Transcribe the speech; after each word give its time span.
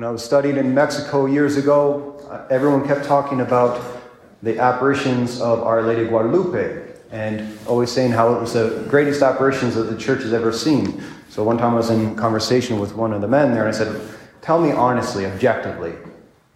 When 0.00 0.08
I 0.08 0.12
was 0.12 0.24
studying 0.24 0.56
in 0.56 0.72
Mexico 0.72 1.26
years 1.26 1.58
ago, 1.58 2.18
uh, 2.30 2.46
everyone 2.48 2.88
kept 2.88 3.04
talking 3.04 3.42
about 3.42 4.00
the 4.42 4.58
apparitions 4.58 5.42
of 5.42 5.62
Our 5.62 5.82
Lady 5.82 6.06
Guadalupe 6.06 6.94
and 7.10 7.58
always 7.66 7.92
saying 7.92 8.12
how 8.12 8.32
it 8.32 8.40
was 8.40 8.54
the 8.54 8.86
greatest 8.88 9.20
apparitions 9.20 9.74
that 9.74 9.90
the 9.90 9.98
church 9.98 10.22
has 10.22 10.32
ever 10.32 10.54
seen. 10.54 11.04
So 11.28 11.44
one 11.44 11.58
time 11.58 11.74
I 11.74 11.76
was 11.76 11.90
in 11.90 12.16
conversation 12.16 12.78
with 12.78 12.94
one 12.94 13.12
of 13.12 13.20
the 13.20 13.28
men 13.28 13.52
there 13.52 13.66
and 13.66 13.74
I 13.74 13.76
said, 13.76 14.00
Tell 14.40 14.58
me 14.58 14.72
honestly, 14.72 15.26
objectively, 15.26 15.92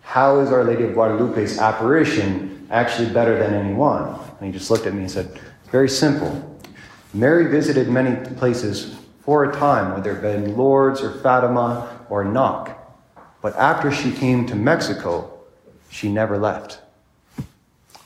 how 0.00 0.40
is 0.40 0.50
Our 0.50 0.64
Lady 0.64 0.84
of 0.84 0.94
Guadalupe's 0.94 1.58
apparition 1.58 2.66
actually 2.70 3.12
better 3.12 3.38
than 3.38 3.52
anyone? 3.52 4.18
And 4.40 4.46
he 4.46 4.58
just 4.58 4.70
looked 4.70 4.86
at 4.86 4.94
me 4.94 5.00
and 5.00 5.10
said, 5.10 5.38
Very 5.70 5.90
simple. 5.90 6.58
Mary 7.12 7.50
visited 7.50 7.90
many 7.90 8.16
places 8.36 8.96
for 9.20 9.44
a 9.44 9.52
time, 9.52 9.92
whether 9.92 10.16
it 10.16 10.22
been 10.22 10.56
Lourdes 10.56 11.02
or 11.02 11.20
Fatima 11.20 12.06
or 12.08 12.24
Knock. 12.24 12.73
But 13.44 13.56
after 13.56 13.92
she 13.92 14.10
came 14.10 14.46
to 14.46 14.54
Mexico, 14.54 15.30
she 15.90 16.10
never 16.10 16.38
left. 16.38 16.78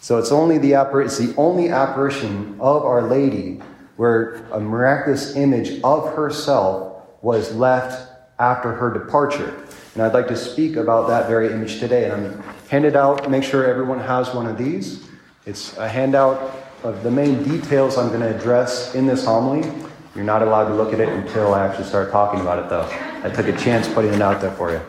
So 0.00 0.18
it's 0.18 0.32
only 0.32 0.58
the 0.58 0.72
appar- 0.72 1.04
it's 1.04 1.16
the 1.16 1.32
only 1.36 1.68
apparition 1.68 2.56
of 2.58 2.82
Our 2.82 3.02
Lady 3.02 3.62
where 3.96 4.42
a 4.50 4.58
miraculous 4.58 5.36
image 5.36 5.80
of 5.84 6.12
herself 6.16 7.04
was 7.22 7.54
left 7.54 8.10
after 8.40 8.72
her 8.72 8.92
departure. 8.92 9.54
And 9.94 10.02
I'd 10.02 10.12
like 10.12 10.26
to 10.26 10.36
speak 10.36 10.74
about 10.74 11.06
that 11.06 11.28
very 11.28 11.52
image 11.52 11.78
today. 11.78 12.10
And 12.10 12.14
I'm 12.14 12.42
handed 12.68 12.96
out, 12.96 13.30
make 13.30 13.44
sure 13.44 13.64
everyone 13.64 14.00
has 14.00 14.34
one 14.34 14.48
of 14.48 14.58
these. 14.58 15.08
It's 15.46 15.76
a 15.76 15.88
handout 15.88 16.52
of 16.82 17.04
the 17.04 17.12
main 17.12 17.44
details 17.44 17.96
I'm 17.96 18.08
going 18.08 18.22
to 18.22 18.36
address 18.36 18.96
in 18.96 19.06
this 19.06 19.24
homily. 19.24 19.70
You're 20.16 20.24
not 20.24 20.42
allowed 20.42 20.66
to 20.66 20.74
look 20.74 20.92
at 20.92 20.98
it 20.98 21.08
until 21.10 21.54
I 21.54 21.64
actually 21.64 21.86
start 21.86 22.10
talking 22.10 22.40
about 22.40 22.58
it, 22.58 22.68
though. 22.68 22.88
I 23.22 23.30
took 23.30 23.46
a 23.46 23.56
chance 23.56 23.86
putting 23.86 24.12
it 24.12 24.20
out 24.20 24.40
there 24.40 24.50
for 24.50 24.72
you. 24.72 24.80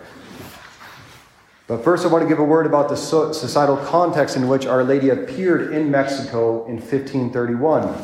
But 1.69 1.83
first, 1.83 2.03
I 2.03 2.07
want 2.07 2.23
to 2.23 2.27
give 2.27 2.39
a 2.39 2.43
word 2.43 2.65
about 2.65 2.89
the 2.89 2.95
societal 2.97 3.77
context 3.77 4.35
in 4.35 4.47
which 4.47 4.66
Our 4.66 4.83
Lady 4.83 5.09
appeared 5.09 5.71
in 5.71 5.91
Mexico 5.91 6.66
in 6.66 6.77
1531. 6.77 7.95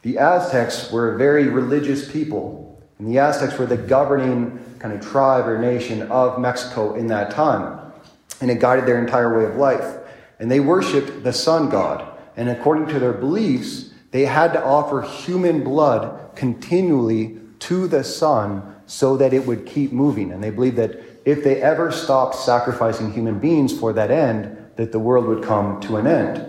The 0.00 0.16
Aztecs 0.16 0.90
were 0.90 1.14
a 1.14 1.18
very 1.18 1.48
religious 1.48 2.10
people, 2.10 2.82
and 2.98 3.06
the 3.06 3.18
Aztecs 3.18 3.58
were 3.58 3.66
the 3.66 3.76
governing 3.76 4.58
kind 4.78 4.94
of 4.94 5.06
tribe 5.06 5.46
or 5.46 5.58
nation 5.58 6.10
of 6.10 6.40
Mexico 6.40 6.94
in 6.94 7.08
that 7.08 7.32
time. 7.32 7.92
And 8.40 8.50
it 8.50 8.60
guided 8.60 8.86
their 8.86 8.98
entire 8.98 9.38
way 9.38 9.44
of 9.44 9.56
life. 9.56 9.98
And 10.40 10.50
they 10.50 10.60
worshiped 10.60 11.22
the 11.22 11.34
sun 11.34 11.68
god. 11.68 12.18
And 12.38 12.48
according 12.48 12.86
to 12.94 12.98
their 12.98 13.12
beliefs, 13.12 13.90
they 14.12 14.24
had 14.24 14.54
to 14.54 14.64
offer 14.64 15.02
human 15.02 15.62
blood 15.62 16.34
continually 16.34 17.38
to 17.58 17.88
the 17.88 18.04
sun 18.04 18.74
so 18.86 19.18
that 19.18 19.34
it 19.34 19.46
would 19.46 19.66
keep 19.66 19.92
moving. 19.92 20.32
And 20.32 20.42
they 20.42 20.48
believed 20.48 20.76
that 20.76 21.11
if 21.24 21.44
they 21.44 21.62
ever 21.62 21.92
stopped 21.92 22.34
sacrificing 22.34 23.12
human 23.12 23.38
beings 23.38 23.78
for 23.78 23.92
that 23.92 24.10
end, 24.10 24.58
that 24.76 24.92
the 24.92 24.98
world 24.98 25.26
would 25.26 25.42
come 25.44 25.80
to 25.82 25.96
an 25.96 26.06
end. 26.06 26.48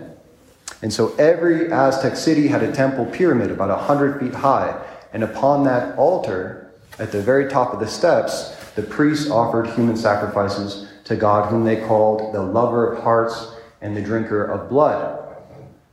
And 0.82 0.92
so 0.92 1.14
every 1.16 1.72
Aztec 1.72 2.16
city 2.16 2.48
had 2.48 2.62
a 2.62 2.72
temple 2.72 3.06
pyramid 3.06 3.50
about 3.50 3.70
100 3.70 4.20
feet 4.20 4.34
high. 4.34 4.78
And 5.12 5.22
upon 5.22 5.64
that 5.64 5.96
altar, 5.96 6.72
at 6.98 7.12
the 7.12 7.22
very 7.22 7.48
top 7.48 7.72
of 7.72 7.80
the 7.80 7.86
steps, 7.86 8.54
the 8.74 8.82
priests 8.82 9.30
offered 9.30 9.68
human 9.68 9.96
sacrifices 9.96 10.88
to 11.04 11.16
God, 11.16 11.50
whom 11.50 11.64
they 11.64 11.76
called 11.76 12.34
the 12.34 12.42
lover 12.42 12.92
of 12.92 13.02
hearts 13.02 13.52
and 13.80 13.96
the 13.96 14.02
drinker 14.02 14.44
of 14.44 14.68
blood. 14.68 15.20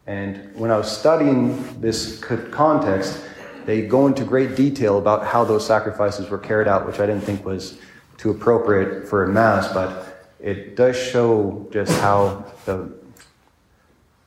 And 0.07 0.53
when 0.55 0.71
I 0.71 0.77
was 0.77 0.91
studying 0.91 1.79
this 1.79 2.19
context, 2.19 3.23
they 3.65 3.83
go 3.83 4.07
into 4.07 4.23
great 4.23 4.55
detail 4.55 4.97
about 4.97 5.25
how 5.25 5.43
those 5.43 5.65
sacrifices 5.65 6.29
were 6.29 6.39
carried 6.39 6.67
out, 6.67 6.87
which 6.87 6.99
I 6.99 7.05
didn't 7.05 7.23
think 7.23 7.45
was 7.45 7.77
too 8.21 8.29
appropriate 8.29 9.07
for 9.07 9.23
a 9.23 9.27
mass, 9.27 9.73
but 9.73 10.29
it 10.39 10.75
does 10.75 10.95
show 10.95 11.67
just 11.71 11.91
how 12.01 12.45
the 12.65 12.93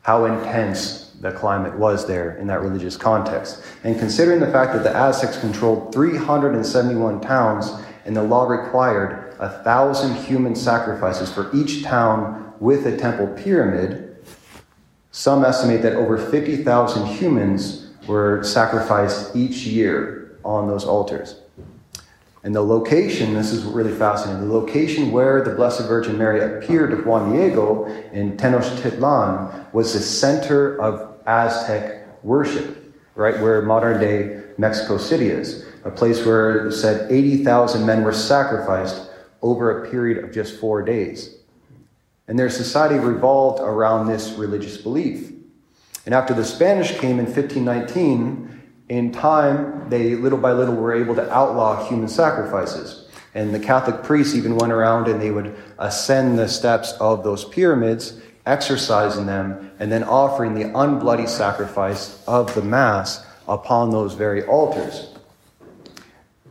how 0.02 0.24
intense 0.26 1.12
the 1.20 1.30
climate 1.30 1.78
was 1.78 2.06
there 2.06 2.36
in 2.36 2.46
that 2.48 2.60
religious 2.60 2.96
context. 2.96 3.62
And 3.84 3.98
considering 3.98 4.40
the 4.40 4.50
fact 4.50 4.74
that 4.74 4.82
the 4.82 4.94
Aztecs 4.94 5.38
controlled 5.38 5.94
371 5.94 7.20
towns 7.22 7.72
and 8.04 8.14
the 8.14 8.22
law 8.22 8.46
required 8.46 9.34
a 9.38 9.48
thousand 9.62 10.14
human 10.16 10.54
sacrifices 10.54 11.32
for 11.32 11.48
each 11.54 11.84
town 11.84 12.52
with 12.60 12.86
a 12.86 12.96
temple 12.96 13.28
pyramid, 13.28 14.16
some 15.12 15.42
estimate 15.44 15.80
that 15.82 15.94
over 15.94 16.18
50,000 16.18 17.06
humans 17.06 17.92
were 18.06 18.42
sacrificed 18.42 19.34
each 19.34 19.64
year 19.64 20.36
on 20.44 20.66
those 20.66 20.84
altars. 20.84 21.40
And 22.44 22.54
the 22.54 22.60
location, 22.60 23.32
this 23.32 23.52
is 23.52 23.64
really 23.64 23.92
fascinating, 23.92 24.46
the 24.46 24.54
location 24.54 25.10
where 25.10 25.42
the 25.42 25.54
Blessed 25.54 25.88
Virgin 25.88 26.18
Mary 26.18 26.40
appeared 26.40 26.90
to 26.90 26.96
Juan 26.98 27.32
Diego 27.32 27.86
in 28.12 28.36
Tenochtitlan 28.36 29.72
was 29.72 29.94
the 29.94 29.98
center 29.98 30.78
of 30.78 31.18
Aztec 31.26 32.06
worship, 32.22 32.94
right 33.14 33.40
where 33.40 33.62
modern 33.62 33.98
day 33.98 34.42
Mexico 34.58 34.98
City 34.98 35.28
is, 35.28 35.64
a 35.84 35.90
place 35.90 36.24
where 36.26 36.66
it 36.66 36.72
said 36.72 37.10
80,000 37.10 37.84
men 37.86 38.04
were 38.04 38.12
sacrificed 38.12 39.10
over 39.40 39.82
a 39.82 39.90
period 39.90 40.22
of 40.22 40.30
just 40.30 40.60
four 40.60 40.82
days. 40.82 41.36
And 42.28 42.38
their 42.38 42.50
society 42.50 42.98
revolved 42.98 43.60
around 43.62 44.06
this 44.06 44.32
religious 44.32 44.76
belief. 44.76 45.32
And 46.04 46.14
after 46.14 46.34
the 46.34 46.44
Spanish 46.44 46.98
came 46.98 47.18
in 47.18 47.24
1519, 47.24 48.53
in 48.88 49.12
time, 49.12 49.88
they 49.88 50.14
little 50.14 50.38
by 50.38 50.52
little 50.52 50.74
were 50.74 50.94
able 50.94 51.14
to 51.14 51.32
outlaw 51.32 51.86
human 51.88 52.08
sacrifices. 52.08 53.08
And 53.34 53.54
the 53.54 53.58
Catholic 53.58 54.02
priests 54.02 54.34
even 54.34 54.56
went 54.56 54.72
around 54.72 55.08
and 55.08 55.20
they 55.20 55.30
would 55.30 55.56
ascend 55.78 56.38
the 56.38 56.48
steps 56.48 56.92
of 57.00 57.24
those 57.24 57.44
pyramids, 57.44 58.20
exorcising 58.46 59.26
them, 59.26 59.72
and 59.78 59.90
then 59.90 60.04
offering 60.04 60.54
the 60.54 60.64
unbloody 60.64 61.28
sacrifice 61.28 62.22
of 62.28 62.54
the 62.54 62.62
Mass 62.62 63.24
upon 63.48 63.90
those 63.90 64.14
very 64.14 64.44
altars. 64.44 65.14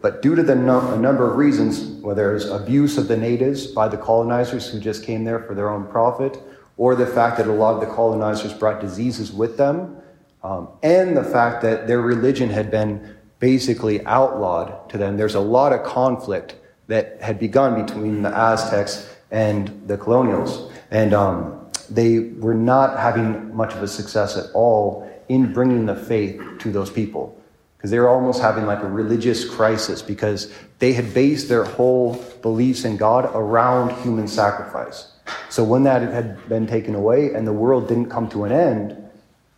But 0.01 0.21
due 0.21 0.35
to 0.35 0.43
the 0.43 0.53
a 0.53 0.97
number 0.97 1.31
of 1.31 1.37
reasons, 1.37 2.01
whether 2.03 2.35
it's 2.35 2.45
abuse 2.45 2.97
of 2.97 3.07
the 3.07 3.15
natives 3.15 3.67
by 3.67 3.87
the 3.87 3.95
colonizers 3.95 4.67
who 4.67 4.79
just 4.79 5.05
came 5.05 5.23
there 5.23 5.39
for 5.39 5.55
their 5.55 5.69
own 5.69 5.87
profit, 5.87 6.37
or 6.75 6.95
the 6.95 7.07
fact 7.07 7.37
that 7.37 7.47
a 7.47 7.53
lot 7.53 7.75
of 7.75 7.79
the 7.79 7.95
colonizers 7.95 8.51
brought 8.51 8.81
diseases 8.81 9.31
with 9.31 9.55
them, 9.55 9.95
um, 10.43 10.67
and 10.83 11.15
the 11.15 11.23
fact 11.23 11.61
that 11.61 11.87
their 11.87 12.01
religion 12.01 12.49
had 12.49 12.69
been 12.69 13.15
basically 13.39 14.05
outlawed 14.05 14.89
to 14.89 14.97
them. 14.97 15.17
There's 15.17 15.35
a 15.35 15.39
lot 15.39 15.73
of 15.73 15.83
conflict 15.83 16.55
that 16.87 17.21
had 17.21 17.39
begun 17.39 17.85
between 17.85 18.21
the 18.21 18.29
Aztecs 18.29 19.09
and 19.31 19.83
the 19.87 19.97
colonials. 19.97 20.71
And 20.91 21.13
um, 21.13 21.67
they 21.89 22.19
were 22.19 22.53
not 22.53 22.99
having 22.99 23.53
much 23.55 23.73
of 23.73 23.83
a 23.83 23.87
success 23.87 24.37
at 24.37 24.45
all 24.53 25.09
in 25.29 25.53
bringing 25.53 25.85
the 25.85 25.95
faith 25.95 26.41
to 26.59 26.71
those 26.71 26.89
people. 26.89 27.37
Because 27.77 27.91
they 27.91 27.99
were 27.99 28.09
almost 28.09 28.41
having 28.41 28.65
like 28.65 28.81
a 28.81 28.87
religious 28.87 29.43
crisis 29.43 30.01
because 30.01 30.53
they 30.79 30.93
had 30.93 31.13
based 31.13 31.49
their 31.49 31.65
whole 31.65 32.13
beliefs 32.41 32.85
in 32.85 32.95
God 32.95 33.29
around 33.33 33.91
human 34.03 34.27
sacrifice. 34.27 35.11
So 35.49 35.63
when 35.63 35.83
that 35.83 36.01
had 36.01 36.47
been 36.47 36.65
taken 36.65 36.95
away 36.95 37.33
and 37.33 37.45
the 37.45 37.53
world 37.53 37.89
didn't 37.89 38.09
come 38.09 38.29
to 38.29 38.45
an 38.45 38.53
end, 38.53 39.02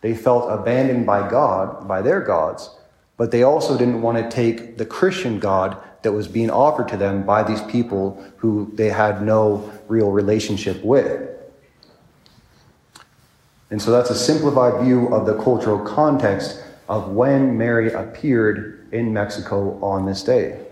they 0.06 0.14
felt 0.14 0.52
abandoned 0.52 1.04
by 1.04 1.28
God, 1.28 1.88
by 1.88 2.00
their 2.04 2.22
gods, 2.22 2.70
but 3.18 3.32
they 3.32 3.42
also 3.42 3.76
didn't 3.76 4.04
want 4.04 4.20
to 4.20 4.30
take 4.30 4.78
the 4.78 4.86
Christian 4.86 5.40
God 5.40 5.80
that 6.04 6.12
was 6.12 6.28
being 6.28 6.52
offered 6.52 6.88
to 6.90 6.98
them 6.98 7.24
by 7.24 7.42
these 7.42 7.64
people 7.64 8.24
who 8.38 8.72
they 8.76 8.90
had 8.90 9.24
no 9.24 9.68
real 9.88 10.12
relationship 10.12 10.80
with. 10.84 11.28
And 13.72 13.82
so 13.82 13.90
that's 13.90 14.12
a 14.12 14.16
simplified 14.16 14.84
view 14.84 15.08
of 15.08 15.26
the 15.26 15.42
cultural 15.42 15.80
context 15.80 16.64
of 16.88 17.10
when 17.10 17.58
Mary 17.58 17.92
appeared 17.92 18.88
in 18.92 19.12
Mexico 19.12 19.84
on 19.84 20.06
this 20.06 20.22
day. 20.22 20.64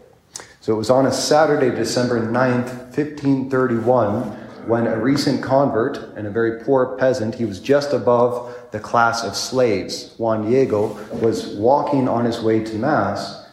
So 0.62 0.76
it 0.76 0.78
was 0.78 0.92
on 0.92 1.08
a 1.08 1.12
Saturday, 1.12 1.76
December 1.76 2.22
9th, 2.22 2.70
1531, 2.96 4.43
when 4.68 4.88
a 4.88 4.98
recent 4.98 5.44
convert 5.44 5.98
and 6.16 6.28
a 6.28 6.30
very 6.30 6.64
poor 6.64 6.96
peasant, 6.98 7.36
he 7.36 7.46
was 7.46 7.60
just 7.60 7.94
above 7.94 8.56
the 8.72 8.80
class 8.80 9.24
of 9.24 9.36
slaves, 9.36 10.14
Juan 10.18 10.50
Diego, 10.50 10.88
was 11.22 11.48
walking 11.56 12.08
on 12.08 12.26
his 12.26 12.42
way 12.42 12.64
to 12.64 12.76
Mass. 12.76 13.46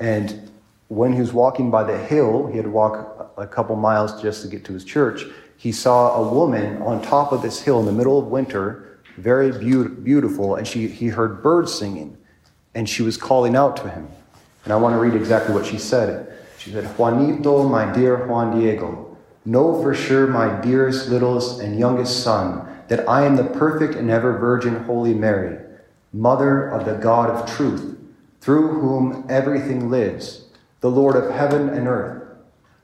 And 0.00 0.50
when 0.88 1.12
he 1.12 1.20
was 1.20 1.32
walking 1.32 1.70
by 1.70 1.84
the 1.84 1.98
hill, 1.98 2.46
he 2.46 2.56
had 2.56 2.64
to 2.64 2.70
walk 2.70 3.32
a 3.36 3.46
couple 3.46 3.76
miles 3.76 4.20
just 4.22 4.42
to 4.42 4.48
get 4.48 4.64
to 4.64 4.72
his 4.72 4.84
church. 4.84 5.24
He 5.56 5.72
saw 5.72 6.16
a 6.16 6.32
woman 6.32 6.80
on 6.82 7.02
top 7.02 7.32
of 7.32 7.42
this 7.42 7.60
hill 7.60 7.80
in 7.80 7.86
the 7.86 7.92
middle 7.92 8.18
of 8.18 8.26
winter, 8.26 8.98
very 9.16 9.50
be- 9.50 9.88
beautiful, 9.88 10.56
and 10.56 10.66
she, 10.66 10.86
he 10.88 11.08
heard 11.08 11.42
birds 11.42 11.74
singing. 11.74 12.16
And 12.74 12.88
she 12.88 13.02
was 13.02 13.16
calling 13.16 13.56
out 13.56 13.76
to 13.78 13.88
him. 13.88 14.08
And 14.64 14.72
I 14.72 14.76
want 14.76 14.94
to 14.94 14.98
read 14.98 15.14
exactly 15.14 15.54
what 15.54 15.64
she 15.64 15.78
said. 15.78 16.36
She 16.58 16.72
said, 16.72 16.84
Juanito, 16.98 17.68
my 17.68 17.90
dear 17.92 18.26
Juan 18.26 18.58
Diego, 18.58 19.05
Know 19.46 19.80
for 19.80 19.94
sure, 19.94 20.26
my 20.26 20.60
dearest, 20.60 21.08
littlest, 21.08 21.60
and 21.60 21.78
youngest 21.78 22.24
son, 22.24 22.66
that 22.88 23.08
I 23.08 23.24
am 23.24 23.36
the 23.36 23.44
perfect 23.44 23.94
and 23.94 24.10
ever 24.10 24.36
Virgin 24.36 24.82
Holy 24.84 25.14
Mary, 25.14 25.58
Mother 26.12 26.66
of 26.66 26.84
the 26.84 26.94
God 26.94 27.30
of 27.30 27.48
truth, 27.48 27.96
through 28.40 28.80
whom 28.80 29.24
everything 29.28 29.88
lives, 29.88 30.46
the 30.80 30.90
Lord 30.90 31.14
of 31.14 31.30
heaven 31.30 31.68
and 31.68 31.86
earth. 31.86 32.24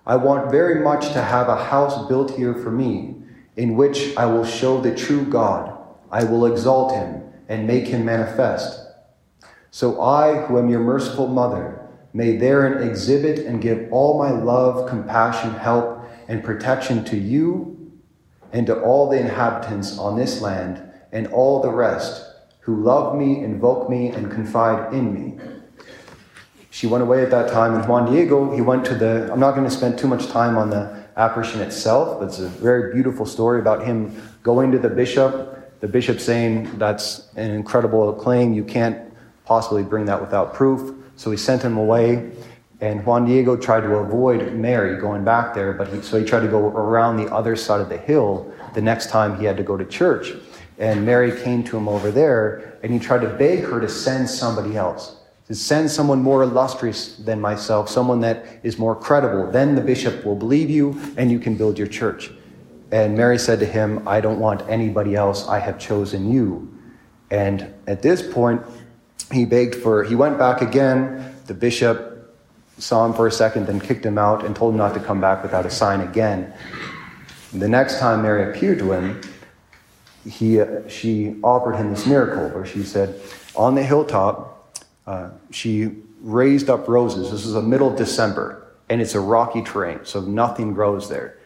I 0.06 0.14
want 0.14 0.52
very 0.52 0.84
much 0.84 1.12
to 1.12 1.22
have 1.22 1.48
a 1.48 1.64
house 1.64 2.06
built 2.06 2.36
here 2.36 2.54
for 2.54 2.70
me, 2.70 3.16
in 3.56 3.76
which 3.76 4.16
I 4.16 4.26
will 4.26 4.44
show 4.44 4.80
the 4.80 4.94
true 4.94 5.24
God. 5.24 5.76
I 6.12 6.22
will 6.22 6.46
exalt 6.46 6.92
him 6.92 7.24
and 7.48 7.66
make 7.66 7.88
him 7.88 8.04
manifest. 8.04 8.86
So 9.72 10.00
I, 10.00 10.42
who 10.42 10.58
am 10.58 10.68
your 10.68 10.80
merciful 10.80 11.26
mother, 11.26 11.80
may 12.12 12.36
therein 12.36 12.88
exhibit 12.88 13.40
and 13.46 13.60
give 13.60 13.92
all 13.92 14.16
my 14.16 14.30
love, 14.30 14.88
compassion, 14.88 15.54
help, 15.54 15.91
and 16.32 16.42
protection 16.42 17.04
to 17.04 17.16
you 17.18 17.92
and 18.54 18.66
to 18.66 18.80
all 18.80 19.10
the 19.10 19.18
inhabitants 19.18 19.98
on 19.98 20.16
this 20.16 20.40
land 20.40 20.82
and 21.12 21.26
all 21.26 21.60
the 21.60 21.70
rest 21.70 22.24
who 22.60 22.82
love 22.82 23.14
me, 23.14 23.44
invoke 23.44 23.90
me, 23.90 24.08
and 24.08 24.30
confide 24.30 24.94
in 24.94 25.12
me. 25.12 25.38
She 26.70 26.86
went 26.86 27.02
away 27.02 27.22
at 27.22 27.30
that 27.32 27.50
time, 27.50 27.74
and 27.74 27.86
Juan 27.86 28.10
Diego, 28.10 28.50
he 28.54 28.62
went 28.62 28.86
to 28.86 28.94
the. 28.94 29.30
I'm 29.30 29.40
not 29.40 29.52
going 29.54 29.68
to 29.68 29.70
spend 29.70 29.98
too 29.98 30.08
much 30.08 30.28
time 30.28 30.56
on 30.56 30.70
the 30.70 31.04
apparition 31.18 31.60
itself, 31.60 32.18
but 32.18 32.28
it's 32.28 32.38
a 32.38 32.48
very 32.48 32.94
beautiful 32.94 33.26
story 33.26 33.60
about 33.60 33.84
him 33.84 34.16
going 34.42 34.72
to 34.72 34.78
the 34.78 34.88
bishop, 34.88 35.80
the 35.80 35.88
bishop 35.88 36.18
saying 36.18 36.78
that's 36.78 37.28
an 37.36 37.50
incredible 37.50 38.14
claim, 38.14 38.54
you 38.54 38.64
can't 38.64 39.12
possibly 39.44 39.82
bring 39.82 40.06
that 40.06 40.20
without 40.20 40.54
proof. 40.54 40.94
So 41.16 41.30
he 41.30 41.36
sent 41.36 41.60
him 41.60 41.76
away. 41.76 42.32
And 42.82 43.06
Juan 43.06 43.24
Diego 43.24 43.56
tried 43.56 43.82
to 43.82 43.94
avoid 43.94 44.54
Mary 44.54 45.00
going 45.00 45.22
back 45.22 45.54
there, 45.54 45.72
but 45.72 45.86
he, 45.86 46.02
so 46.02 46.18
he 46.18 46.24
tried 46.24 46.40
to 46.40 46.48
go 46.48 46.66
around 46.66 47.16
the 47.16 47.32
other 47.32 47.54
side 47.54 47.80
of 47.80 47.88
the 47.88 47.96
hill 47.96 48.52
the 48.74 48.82
next 48.82 49.08
time 49.08 49.38
he 49.38 49.44
had 49.44 49.56
to 49.56 49.62
go 49.62 49.76
to 49.76 49.84
church. 49.84 50.32
And 50.78 51.06
Mary 51.06 51.40
came 51.42 51.62
to 51.62 51.76
him 51.76 51.86
over 51.86 52.10
there, 52.10 52.80
and 52.82 52.92
he 52.92 52.98
tried 52.98 53.20
to 53.20 53.28
beg 53.28 53.60
her 53.60 53.80
to 53.80 53.88
send 53.88 54.28
somebody 54.28 54.76
else, 54.76 55.14
to 55.46 55.54
send 55.54 55.92
someone 55.92 56.22
more 56.22 56.42
illustrious 56.42 57.14
than 57.18 57.40
myself, 57.40 57.88
someone 57.88 58.18
that 58.22 58.44
is 58.64 58.78
more 58.78 58.96
credible. 58.96 59.48
Then 59.48 59.76
the 59.76 59.80
bishop 59.80 60.24
will 60.24 60.34
believe 60.34 60.68
you, 60.68 61.00
and 61.16 61.30
you 61.30 61.38
can 61.38 61.56
build 61.56 61.78
your 61.78 61.86
church. 61.86 62.32
And 62.90 63.16
Mary 63.16 63.38
said 63.38 63.60
to 63.60 63.66
him, 63.66 64.06
I 64.08 64.20
don't 64.20 64.40
want 64.40 64.68
anybody 64.68 65.14
else. 65.14 65.46
I 65.46 65.60
have 65.60 65.78
chosen 65.78 66.32
you. 66.32 66.76
And 67.30 67.72
at 67.86 68.02
this 68.02 68.22
point, 68.22 68.60
he 69.30 69.44
begged 69.44 69.76
for, 69.76 70.02
he 70.02 70.16
went 70.16 70.36
back 70.36 70.62
again. 70.62 71.36
The 71.46 71.54
bishop 71.54 72.11
saw 72.82 73.06
him 73.06 73.14
for 73.14 73.28
a 73.28 73.32
second, 73.32 73.66
then 73.66 73.80
kicked 73.80 74.04
him 74.04 74.18
out 74.18 74.44
and 74.44 74.56
told 74.56 74.74
him 74.74 74.78
not 74.78 74.92
to 74.92 75.00
come 75.00 75.20
back 75.20 75.42
without 75.42 75.64
a 75.64 75.70
sign 75.70 76.00
again. 76.00 76.52
The 77.52 77.68
next 77.68 78.00
time 78.00 78.22
Mary 78.22 78.50
appeared 78.50 78.80
to 78.80 78.90
him, 78.92 79.20
he, 80.28 80.60
uh, 80.60 80.88
she 80.88 81.36
offered 81.42 81.76
him 81.76 81.90
this 81.90 82.06
miracle 82.06 82.48
where 82.48 82.66
she 82.66 82.82
said, 82.82 83.20
On 83.54 83.76
the 83.76 83.84
hilltop, 83.84 84.82
uh, 85.06 85.30
she 85.50 85.92
raised 86.20 86.68
up 86.68 86.88
roses. 86.88 87.30
This 87.30 87.46
is 87.46 87.54
a 87.54 87.62
middle 87.62 87.88
of 87.88 87.96
December, 87.96 88.74
and 88.88 89.00
it's 89.00 89.14
a 89.14 89.20
rocky 89.20 89.62
terrain, 89.62 90.00
so 90.02 90.20
nothing 90.20 90.74
grows 90.74 91.08
there. 91.08 91.38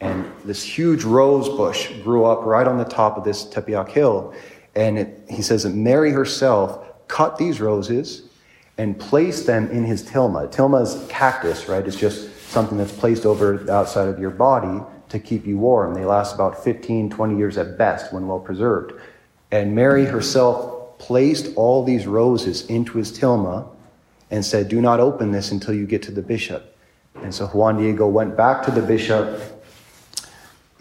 And 0.00 0.30
this 0.44 0.62
huge 0.62 1.04
rose 1.04 1.48
bush 1.48 1.90
grew 2.02 2.24
up 2.24 2.44
right 2.44 2.66
on 2.66 2.76
the 2.76 2.84
top 2.84 3.16
of 3.16 3.24
this 3.24 3.44
Tepeyac 3.46 3.88
hill. 3.88 4.34
And 4.74 4.98
it, 4.98 5.24
he 5.30 5.40
says 5.40 5.62
that 5.62 5.74
Mary 5.74 6.10
herself 6.10 7.06
cut 7.08 7.38
these 7.38 7.60
roses 7.60 8.28
and 8.78 8.98
placed 8.98 9.46
them 9.46 9.70
in 9.70 9.84
his 9.84 10.02
tilma. 10.02 10.50
Tilma 10.52 10.82
is 10.82 11.06
cactus, 11.08 11.68
right? 11.68 11.86
It's 11.86 11.96
just 11.96 12.34
something 12.48 12.78
that's 12.78 12.92
placed 12.92 13.26
over 13.26 13.58
the 13.58 13.72
outside 13.72 14.08
of 14.08 14.18
your 14.18 14.30
body 14.30 14.82
to 15.08 15.18
keep 15.18 15.46
you 15.46 15.58
warm. 15.58 15.94
They 15.94 16.04
last 16.04 16.34
about 16.34 16.62
15, 16.64 17.10
20 17.10 17.36
years 17.36 17.58
at 17.58 17.76
best 17.76 18.12
when 18.12 18.26
well 18.26 18.40
preserved. 18.40 18.92
And 19.50 19.74
Mary 19.74 20.06
herself 20.06 20.98
placed 20.98 21.54
all 21.56 21.84
these 21.84 22.06
roses 22.06 22.66
into 22.66 22.98
his 22.98 23.16
tilma 23.16 23.68
and 24.30 24.44
said, 24.44 24.68
Do 24.68 24.80
not 24.80 25.00
open 25.00 25.32
this 25.32 25.50
until 25.50 25.74
you 25.74 25.86
get 25.86 26.02
to 26.04 26.10
the 26.10 26.22
bishop. 26.22 26.76
And 27.16 27.34
so 27.34 27.46
Juan 27.48 27.76
Diego 27.76 28.06
went 28.06 28.36
back 28.36 28.64
to 28.64 28.70
the 28.70 28.80
bishop. 28.80 29.40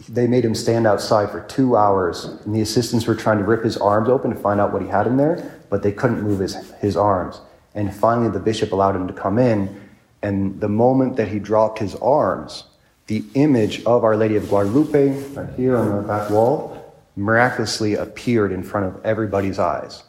They 0.08 0.28
made 0.28 0.46
him 0.46 0.56
stand 0.56 0.88
outside 0.88 1.30
for 1.30 1.42
two 1.42 1.76
hours, 1.76 2.26
and 2.26 2.56
the 2.56 2.62
assistants 2.62 3.06
were 3.06 3.16
trying 3.16 3.38
to 3.38 3.44
rip 3.44 3.64
his 3.64 3.78
arms 3.78 4.10
open 4.10 4.32
to 4.32 4.38
find 4.38 4.60
out 4.60 4.74
what 4.74 4.82
he 4.82 4.88
had 4.88 5.06
in 5.08 5.18
there 5.18 5.62
but 5.72 5.82
they 5.82 5.92
couldn't 5.92 6.22
move 6.22 6.40
his, 6.40 6.56
his 6.82 6.96
arms. 6.96 7.42
And 7.76 7.94
finally, 7.94 8.30
the 8.30 8.40
bishop 8.40 8.72
allowed 8.72 8.96
him 8.96 9.08
to 9.08 9.14
come 9.14 9.40
in. 9.40 9.82
And 10.22 10.60
the 10.60 10.70
moment 10.70 11.16
that 11.18 11.28
he 11.28 11.40
dropped 11.40 11.80
his 11.80 11.96
arms, 11.96 12.66
the 13.08 13.24
image 13.34 13.84
of 13.86 14.04
Our 14.04 14.16
Lady 14.16 14.36
of 14.36 14.48
Guadalupe, 14.50 15.10
right 15.34 15.50
here 15.56 15.78
on 15.78 15.96
the 15.96 16.08
back 16.08 16.30
wall, 16.30 16.94
miraculously 17.16 17.96
appeared 17.96 18.52
in 18.52 18.64
front 18.64 18.86
of 18.86 19.06
everybody's 19.06 19.60
eyes. 19.60 20.04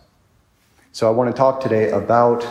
So 0.92 1.08
I 1.08 1.10
want 1.10 1.30
to 1.30 1.36
talk 1.36 1.60
today 1.60 1.90
about 1.90 2.46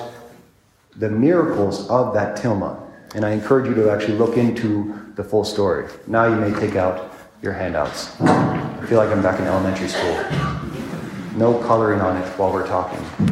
the 0.96 1.10
miracles 1.10 1.88
of 1.90 2.14
that 2.16 2.38
tilma. 2.38 2.80
And 3.14 3.26
I 3.26 3.32
encourage 3.32 3.68
you 3.68 3.76
to 3.76 3.92
actually 3.92 4.18
look 4.18 4.38
into 4.38 5.14
the 5.16 5.24
full 5.24 5.44
story. 5.44 5.88
Now 6.08 6.26
you 6.26 6.36
may 6.36 6.58
take 6.60 6.76
out 6.76 7.14
your 7.42 7.54
handouts. 7.54 8.20
I 8.22 8.86
feel 8.88 8.98
like 8.98 9.10
I'm 9.10 9.22
back 9.22 9.40
in 9.40 9.46
elementary 9.46 9.90
school 9.90 10.52
no 11.36 11.58
coloring 11.60 12.02
on 12.02 12.18
it 12.18 12.28
while 12.38 12.52
we're 12.52 12.68
talking. 12.68 13.31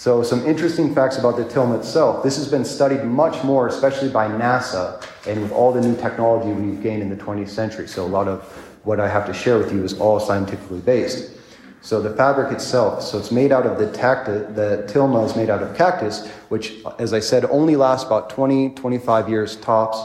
So, 0.00 0.22
some 0.22 0.46
interesting 0.46 0.94
facts 0.94 1.18
about 1.18 1.36
the 1.36 1.44
Tilma 1.44 1.78
itself. 1.78 2.22
This 2.22 2.38
has 2.38 2.48
been 2.48 2.64
studied 2.64 3.04
much 3.04 3.44
more, 3.44 3.68
especially 3.68 4.08
by 4.08 4.28
NASA, 4.28 5.06
and 5.26 5.42
with 5.42 5.52
all 5.52 5.72
the 5.72 5.80
new 5.82 5.94
technology 5.94 6.50
we've 6.52 6.82
gained 6.82 7.02
in 7.02 7.10
the 7.10 7.16
20th 7.16 7.50
century. 7.50 7.86
So, 7.86 8.06
a 8.06 8.08
lot 8.08 8.26
of 8.26 8.42
what 8.84 8.98
I 8.98 9.06
have 9.06 9.26
to 9.26 9.34
share 9.34 9.58
with 9.58 9.74
you 9.74 9.84
is 9.84 10.00
all 10.00 10.18
scientifically 10.18 10.80
based. 10.80 11.32
So, 11.82 12.00
the 12.00 12.16
fabric 12.16 12.50
itself, 12.50 13.02
so 13.02 13.18
it's 13.18 13.30
made 13.30 13.52
out 13.52 13.66
of 13.66 13.78
the 13.78 13.94
cactus, 13.94 14.56
the 14.56 14.90
tilma 14.90 15.26
is 15.26 15.36
made 15.36 15.50
out 15.50 15.62
of 15.62 15.76
cactus, 15.76 16.26
which, 16.48 16.76
as 16.98 17.12
I 17.12 17.20
said, 17.20 17.44
only 17.44 17.76
lasts 17.76 18.06
about 18.06 18.30
20, 18.30 18.70
25 18.70 19.28
years 19.28 19.56
tops, 19.56 19.98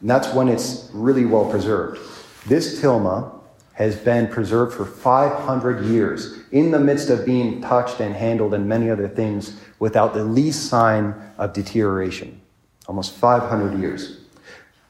and 0.00 0.10
that's 0.10 0.26
when 0.34 0.48
it's 0.48 0.90
really 0.92 1.24
well 1.24 1.48
preserved. 1.48 2.00
This 2.46 2.80
tilma 2.80 3.35
has 3.76 3.94
been 3.94 4.26
preserved 4.26 4.74
for 4.74 4.86
500 4.86 5.84
years 5.84 6.38
in 6.50 6.70
the 6.70 6.78
midst 6.78 7.10
of 7.10 7.26
being 7.26 7.60
touched 7.60 8.00
and 8.00 8.14
handled 8.14 8.54
and 8.54 8.66
many 8.66 8.88
other 8.88 9.06
things 9.06 9.60
without 9.78 10.14
the 10.14 10.24
least 10.24 10.70
sign 10.70 11.14
of 11.36 11.52
deterioration. 11.52 12.40
Almost 12.88 13.12
500 13.16 13.78
years. 13.78 14.20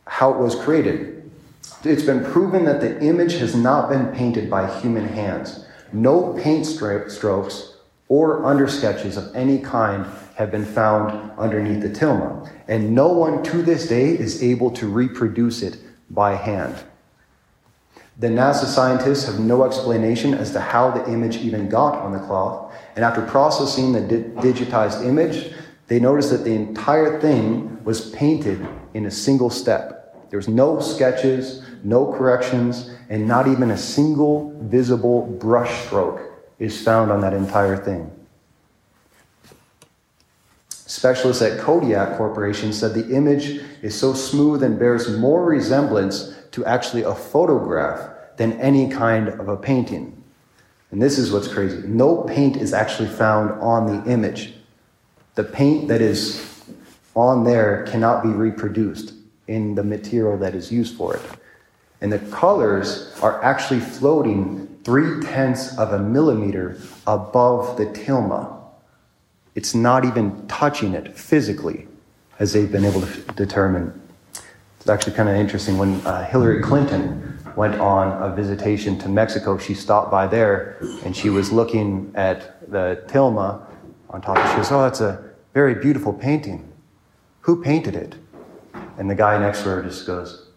How 0.07 0.33
it 0.33 0.39
was 0.39 0.55
created. 0.55 1.29
It's 1.83 2.05
been 2.05 2.25
proven 2.25 2.65
that 2.67 2.81
the 2.81 3.01
image 3.03 3.35
has 3.35 3.57
not 3.57 3.89
been 3.89 4.07
painted 4.15 4.49
by 4.49 4.73
human 4.81 5.09
hands. 5.09 5.67
No 5.93 6.33
paint 6.41 6.65
strokes 6.65 7.77
or 8.09 8.43
undersketches 8.43 9.17
of 9.17 9.35
any 9.35 9.59
kind 9.59 10.07
have 10.37 10.53
been 10.53 10.65
found 10.65 11.33
underneath 11.39 11.83
the 11.83 11.89
tilma. 11.89 12.49
And 12.69 12.95
no 12.95 13.09
one 13.09 13.43
to 13.45 13.63
this 13.63 13.89
day 13.89 14.11
is 14.11 14.45
able 14.45 14.71
to 14.73 14.87
reproduce 14.87 15.63
it 15.63 15.77
by 16.09 16.37
hand. 16.37 16.85
The 18.19 18.29
NASA 18.29 18.65
scientists 18.65 19.27
have 19.27 19.39
no 19.39 19.65
explanation 19.65 20.33
as 20.33 20.51
to 20.53 20.61
how 20.61 20.91
the 20.91 21.07
image 21.13 21.37
even 21.37 21.69
got 21.69 21.97
on 21.97 22.13
the 22.13 22.19
cloth, 22.19 22.73
and 22.95 23.05
after 23.05 23.21
processing 23.21 23.93
the 23.93 24.01
di- 24.01 24.23
digitized 24.41 25.05
image, 25.05 25.53
they 25.89 26.01
noticed 26.01 26.31
that 26.31 26.43
the 26.43 26.55
entire 26.55 27.21
thing 27.21 27.85
was 27.85 28.11
painted 28.13 28.67
in 28.95 29.05
a 29.05 29.11
single 29.11 29.51
step. 29.51 30.17
There 30.31 30.39
was 30.39 30.49
no 30.49 30.81
sketches, 30.81 31.63
no 31.85 32.11
corrections, 32.11 32.91
and 33.11 33.29
not 33.29 33.49
even 33.49 33.71
a 33.71 33.77
single 33.77 34.59
visible 34.63 35.27
brush 35.39 35.85
stroke 35.85 36.21
is 36.59 36.83
found 36.83 37.13
on 37.13 37.21
that 37.21 37.35
entire 37.35 37.77
thing. 37.77 38.11
Specialists 40.87 41.43
at 41.43 41.59
Kodak 41.59 42.17
Corporation 42.17 42.73
said 42.73 42.95
the 42.95 43.11
image 43.11 43.61
is 43.83 43.99
so 43.99 44.15
smooth 44.15 44.63
and 44.63 44.79
bears 44.79 45.19
more 45.19 45.45
resemblance 45.45 46.35
to 46.53 46.65
actually 46.65 47.03
a 47.03 47.15
photograph 47.15 48.09
than 48.37 48.53
any 48.61 48.89
kind 48.89 49.29
of 49.29 49.49
a 49.49 49.57
painting. 49.57 50.23
And 50.93 51.03
this 51.03 51.19
is 51.19 51.33
what's 51.33 51.49
crazy. 51.49 51.87
No 51.89 52.23
paint 52.23 52.57
is 52.57 52.73
actually 52.73 53.09
found 53.09 53.61
on 53.61 53.87
the 53.87 54.11
image. 54.11 54.55
The 55.35 55.43
paint 55.43 55.89
that 55.89 56.01
is 56.01 56.65
on 57.17 57.43
there 57.43 57.85
cannot 57.89 58.23
be 58.23 58.29
reproduced 58.29 59.13
in 59.49 59.75
the 59.75 59.83
material 59.83 60.39
that 60.39 60.55
is 60.55 60.71
used 60.71 60.97
for 60.97 61.17
it. 61.17 61.23
And 62.01 62.13
the 62.13 62.19
colors 62.31 63.13
are 63.23 63.43
actually 63.43 63.81
floating 63.81 64.79
three 64.85 65.21
tenths 65.23 65.77
of 65.79 65.93
a 65.93 65.99
millimeter 65.99 66.79
above 67.09 67.77
the 67.77 67.87
tilma. 67.87 68.56
It's 69.57 69.75
not 69.75 70.05
even 70.05 70.47
touching 70.49 70.93
it 70.93 71.17
physically, 71.17 71.89
as 72.39 72.53
they've 72.53 72.71
been 72.71 72.85
able 72.85 73.01
to 73.01 73.21
determine. 73.33 73.99
It's 74.79 74.89
actually 74.89 75.15
kind 75.15 75.31
of 75.31 75.37
interesting 75.37 75.79
when 75.79 75.95
uh, 76.03 76.27
Hillary 76.27 76.63
Clinton 76.63 77.39
went 77.57 77.75
on 77.81 78.23
a 78.23 78.35
visitation 78.37 78.99
to 78.99 79.09
Mexico, 79.09 79.57
she 79.57 79.73
stopped 79.73 80.11
by 80.11 80.27
there 80.27 80.77
and 81.05 81.17
she 81.17 81.31
was 81.31 81.51
looking 81.51 82.13
at 82.15 82.71
the 82.71 83.03
tilma 83.09 83.63
on 84.11 84.21
top. 84.21 84.37
She 84.51 84.57
goes, 84.57 84.71
Oh, 84.71 84.83
that's 84.83 85.01
a 85.01 85.25
very 85.55 85.75
beautiful 85.75 86.13
painting. 86.13 86.71
Who 87.41 87.63
painted 87.63 87.97
it? 87.97 88.15
And 88.99 89.09
the 89.09 89.15
guy 89.15 89.39
next 89.39 89.63
to 89.63 89.71
her 89.71 89.83
just 89.83 90.07
goes, 90.07 90.51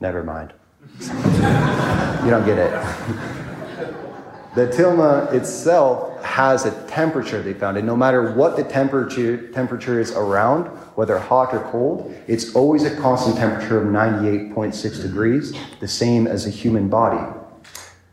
Never 0.00 0.24
mind. 0.24 0.54
you 0.98 2.30
don't 2.30 2.46
get 2.46 2.56
it. 2.56 2.72
the 4.54 4.66
tilma 4.66 5.30
itself 5.34 6.09
has 6.22 6.64
a 6.64 6.86
temperature 6.86 7.42
they 7.42 7.54
found. 7.54 7.76
And 7.76 7.86
no 7.86 7.96
matter 7.96 8.32
what 8.32 8.56
the 8.56 8.64
temperature, 8.64 9.48
temperature 9.52 10.00
is 10.00 10.12
around, 10.12 10.66
whether 10.96 11.18
hot 11.18 11.54
or 11.54 11.60
cold, 11.70 12.14
it's 12.26 12.54
always 12.54 12.84
a 12.84 12.96
constant 12.96 13.36
temperature 13.36 13.80
of 13.80 13.88
98.6 13.88 15.02
degrees, 15.02 15.52
the 15.80 15.88
same 15.88 16.26
as 16.26 16.46
a 16.46 16.50
human 16.50 16.88
body. 16.88 17.20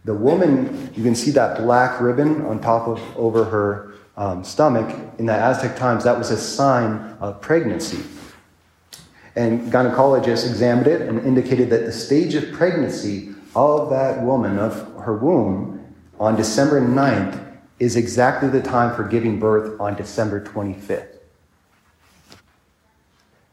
The 0.06 0.14
woman, 0.14 0.92
you 0.96 1.04
can 1.04 1.16
see 1.16 1.32
that 1.32 1.58
black 1.58 2.00
ribbon 2.00 2.46
on 2.46 2.62
top 2.62 2.88
of 2.88 3.02
over 3.18 3.44
her 3.46 3.94
um, 4.16 4.44
stomach. 4.44 4.96
In 5.20 5.26
the 5.26 5.34
Aztec 5.34 5.76
times, 5.78 6.04
that 6.04 6.18
was 6.18 6.32
a 6.32 6.38
sign 6.38 7.18
of 7.20 7.42
pregnancy. 7.42 8.04
And 9.36 9.72
gynecologists 9.72 10.50
examined 10.50 10.88
it 10.88 11.02
and 11.02 11.20
indicated 11.26 11.70
that 11.70 11.86
the 11.86 11.92
stage 11.92 12.34
of 12.36 12.52
pregnancy 12.54 13.36
of 13.56 13.90
that 13.92 14.24
woman, 14.24 14.58
of 14.58 14.76
her 15.04 15.16
womb, 15.16 15.94
on 16.20 16.36
December 16.36 16.82
9th 16.82 17.47
is 17.79 17.96
exactly 17.96 18.50
the 18.50 18.62
time 18.62 18.96
for 18.96 19.03
giving 19.03 19.39
birth 19.39 19.79
on 19.79 19.96
December 19.96 20.43
25th. 20.43 21.17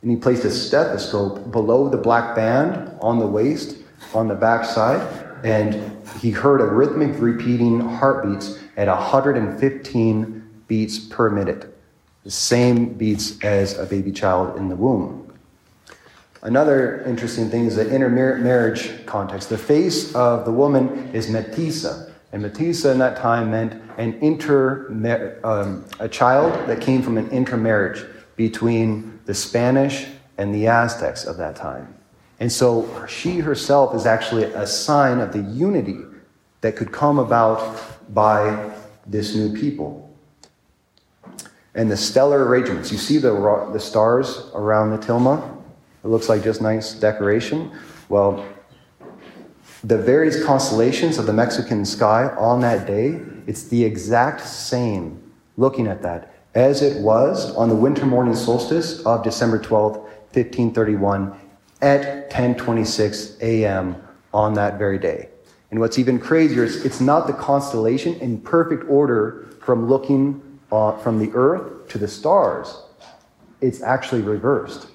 And 0.03 0.11
he 0.11 0.17
placed 0.17 0.45
a 0.45 0.51
stethoscope 0.51 1.51
below 1.51 1.89
the 1.89 1.97
black 1.97 2.35
band 2.35 2.91
on 3.01 3.19
the 3.19 3.27
waist, 3.27 3.77
on 4.15 4.29
the 4.29 4.35
backside, 4.35 5.01
and 5.45 5.99
he 6.21 6.31
heard 6.31 6.61
a 6.61 6.67
rhythmic 6.67 7.21
repeating 7.21 7.81
heartbeats 7.81 8.59
at 8.77 8.89
115 8.89 10.65
beats 10.69 10.99
per 10.99 11.31
minute, 11.31 11.77
the 12.23 12.31
same 12.31 12.95
beats 12.95 13.43
as 13.45 13.79
a 13.79 13.85
baby 13.85 14.11
child 14.11 14.57
in 14.57 14.69
the 14.69 14.77
womb. 14.77 15.21
Another 16.43 17.03
interesting 17.05 17.49
thing 17.49 17.65
is 17.65 17.77
the 17.77 17.91
intermarriage 17.91 19.07
context. 19.07 19.49
The 19.49 19.59
face 19.59 20.15
of 20.15 20.45
the 20.45 20.53
woman 20.53 21.11
is 21.15 21.29
mestiza, 21.29 22.13
and 22.35 22.43
mestiza 22.43 22.91
in 22.91 22.99
that 22.99 23.17
time 23.17 23.53
meant 23.53 23.81
an 23.97 24.15
inter 24.15 24.89
um, 25.45 25.85
a 26.01 26.09
child 26.09 26.53
that 26.69 26.81
came 26.81 27.01
from 27.01 27.17
an 27.17 27.31
intermarriage 27.31 28.05
between 28.35 29.21
the 29.25 29.33
Spanish 29.33 30.07
and 30.37 30.53
the 30.53 30.67
Aztecs 30.67 31.27
of 31.27 31.37
that 31.37 31.55
time. 31.55 31.95
And 32.41 32.51
so 32.51 33.07
she 33.07 33.39
herself 33.39 33.95
is 33.95 34.05
actually 34.05 34.43
a 34.43 34.67
sign 34.67 35.21
of 35.21 35.33
the 35.33 35.43
unity 35.43 36.01
that 36.61 36.75
could 36.75 36.91
come 36.91 37.21
about 37.21 37.81
by 38.13 38.75
this 39.07 39.37
new 39.37 39.57
people. 39.57 40.13
And 41.77 41.89
the 41.89 41.97
stellar 41.97 42.45
arrangements, 42.45 42.91
you 42.91 42.99
see 42.99 43.19
the, 43.19 43.31
the 43.73 43.79
stars 43.79 44.51
around 44.55 44.91
the 44.91 44.99
tilma? 44.99 45.57
It 46.03 46.09
looks 46.09 46.29
like 46.29 46.43
just 46.43 46.61
nice 46.61 46.95
decoration. 46.95 47.71
Well, 48.09 48.45
the 49.85 49.99
various 49.99 50.43
constellations 50.43 51.19
of 51.19 51.27
the 51.27 51.33
Mexican 51.33 51.85
sky 51.85 52.35
on 52.39 52.61
that 52.61 52.87
day, 52.87 53.21
it's 53.47 53.65
the 53.65 53.85
exact 53.85 54.41
same, 54.41 55.21
looking 55.59 55.87
at 55.87 56.01
that, 56.01 56.35
as 56.55 56.81
it 56.81 57.03
was 57.03 57.55
on 57.55 57.69
the 57.69 57.75
winter 57.75 58.07
morning 58.07 58.35
solstice 58.35 59.05
of 59.05 59.23
December 59.23 59.59
12th, 59.59 59.99
1531, 60.33 61.39
at 61.83 62.31
10:26 62.31 63.39
a.m. 63.43 63.97
on 64.33 64.55
that 64.55 64.79
very 64.79 64.99
day. 64.99 65.29
And 65.71 65.79
what's 65.79 65.99
even 65.99 66.19
crazier 66.19 66.65
is 66.65 66.83
it's 66.85 67.01
not 67.01 67.27
the 67.27 67.35
constellation 67.35 68.15
in 68.21 68.41
perfect 68.41 68.89
order 68.89 69.47
from 69.61 69.87
looking 69.87 70.41
uh, 70.73 70.93
from 70.99 71.19
the 71.19 71.31
Earth 71.35 71.89
to 71.89 71.99
the 71.99 72.09
stars. 72.09 72.79
It's 73.61 73.83
actually 73.83 74.23
reversed. 74.23 74.87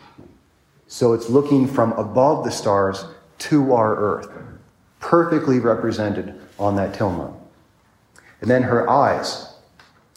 So 0.87 1.13
it's 1.13 1.29
looking 1.29 1.67
from 1.67 1.91
above 1.93 2.43
the 2.43 2.51
stars 2.51 3.05
to 3.39 3.73
our 3.73 3.95
earth, 3.95 4.29
perfectly 4.99 5.59
represented 5.59 6.39
on 6.57 6.75
that 6.75 6.93
tilma. 6.93 7.33
And 8.41 8.49
then 8.49 8.63
her 8.63 8.89
eyes. 8.89 9.53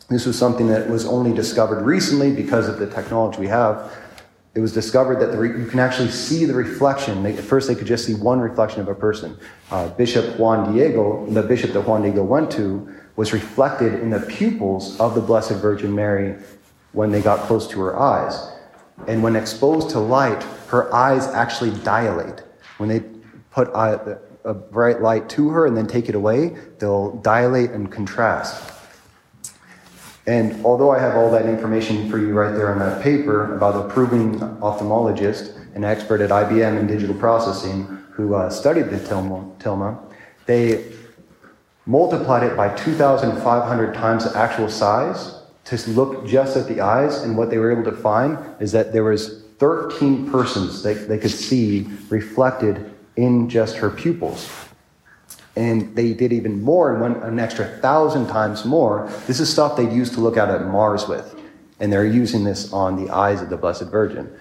This 0.09 0.27
was 0.27 0.39
something 0.39 0.67
that 0.69 0.89
was 0.91 1.07
only 1.07 1.33
discovered 1.33 1.85
recently 1.85 2.35
because 2.35 2.69
of 2.69 2.79
the 2.79 2.87
technology 2.87 3.41
we 3.41 3.49
have. 3.49 3.93
It 4.55 4.61
was 4.61 4.73
discovered 4.73 5.21
that 5.21 5.37
re- 5.37 5.59
you 5.59 5.67
can 5.67 5.79
actually 5.79 6.11
see 6.11 6.45
the 6.45 6.53
reflection. 6.53 7.23
They, 7.23 7.35
at 7.35 7.43
first, 7.43 7.69
they 7.69 7.75
could 7.75 7.87
just 7.87 8.05
see 8.05 8.15
one 8.15 8.39
reflection 8.39 8.83
of 8.83 8.89
a 8.89 8.95
person. 8.95 9.39
Uh, 9.71 9.89
bishop 9.89 10.39
Juan 10.39 10.73
Diego, 10.73 11.27
the 11.31 11.43
bishop 11.43 11.73
that 11.73 11.81
Juan 11.81 12.03
Diego 12.03 12.23
went 12.23 12.51
to, 12.53 12.95
was 13.17 13.33
reflected 13.33 13.95
in 13.95 14.11
the 14.11 14.21
pupils 14.21 15.01
of 15.01 15.15
the 15.15 15.21
Blessed 15.21 15.53
Virgin 15.53 15.95
Mary 15.95 16.37
when 16.93 17.11
they 17.11 17.23
got 17.23 17.41
close 17.47 17.67
to 17.69 17.81
her 17.81 17.99
eyes. 17.99 18.51
And 19.09 19.23
when 19.23 19.37
exposed 19.37 19.89
to 19.91 19.99
light, 19.99 20.43
her 20.69 20.93
eyes 20.95 21.27
actually 21.29 21.71
dilate. 21.83 22.43
When 22.77 22.89
they 22.89 23.01
put 23.51 23.69
a, 23.69 24.19
a 24.45 24.55
bright 24.55 25.01
light 25.01 25.29
to 25.31 25.51
her 25.51 25.67
and 25.67 25.77
then 25.77 25.87
take 25.87 26.09
it 26.09 26.15
away, 26.15 26.57
they'll 26.79 27.17
dilate 27.19 27.71
and 27.71 27.91
contrast. 27.91 28.73
And 30.27 30.65
although 30.65 30.91
I 30.91 31.01
have 31.01 31.17
all 31.17 31.31
that 31.33 31.47
information 31.47 32.09
for 32.11 32.19
you 32.19 32.33
right 32.33 32.53
there 32.53 32.73
on 32.73 32.79
that 32.79 33.03
paper 33.03 33.57
about 33.57 33.75
the 33.75 33.93
Peruvian 33.93 34.39
ophthalmologist, 34.61 35.57
an 35.75 35.85
expert 35.85 36.21
at 36.21 36.31
IBM 36.31 36.79
in 36.79 36.87
digital 36.87 37.17
processing, 37.17 37.85
who 38.13 38.35
uh, 38.35 38.49
studied 38.51 38.91
the 38.91 38.99
tilma, 38.99 39.57
tilma, 39.59 39.99
they 40.47 40.93
multiplied 41.87 42.45
it 42.45 42.57
by 42.57 42.75
2,500 42.77 43.95
times 43.95 44.31
the 44.31 44.39
actual 44.39 44.69
size 44.69 45.41
to 45.65 45.91
look 45.91 46.27
just 46.27 46.57
at 46.57 46.69
the 46.69 46.81
eyes, 46.81 47.23
and 47.23 47.37
what 47.37 47.51
they 47.51 47.59
were 47.59 47.73
able 47.73 47.85
to 47.91 47.97
find 47.97 48.39
is 48.61 48.73
that 48.73 48.93
there 48.93 49.05
was 49.05 49.43
13 49.59 50.31
persons 50.31 50.83
they, 50.83 50.95
they 50.95 51.19
could 51.19 51.31
see 51.31 51.89
reflected 52.09 52.93
in 53.17 53.49
just 53.49 53.77
her 53.77 53.91
pupils. 53.91 54.49
And 55.55 55.95
they 55.95 56.15
did 56.15 56.33
even 56.33 56.63
more 56.63 56.93
and 56.93 57.01
went 57.03 57.23
an 57.23 57.39
extra 57.39 57.67
thousand 57.67 58.29
times 58.29 58.65
more. 58.65 59.11
This 59.27 59.39
is 59.39 59.51
stuff 59.51 59.77
they'd 59.77 59.93
use 59.93 60.11
to 60.13 60.21
look 60.21 60.37
out 60.37 60.49
at 60.49 60.67
Mars 60.67 61.07
with. 61.07 61.39
And 61.79 61.93
they're 61.93 62.07
using 62.07 62.45
this 62.45 62.73
on 62.73 63.03
the 63.03 63.13
eyes 63.13 63.43
of 63.43 63.51
the 63.51 63.57
Blessed 63.57 63.85
Virgin. 63.85 64.35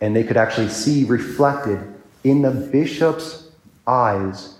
And 0.00 0.16
they 0.16 0.24
could 0.24 0.36
actually 0.36 0.68
see 0.68 1.04
reflected 1.04 1.80
in 2.22 2.42
the 2.42 2.50
bishop's 2.50 3.48
eyes, 3.86 4.54